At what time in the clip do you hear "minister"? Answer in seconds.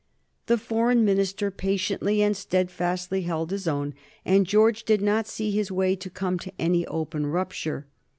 1.05-1.51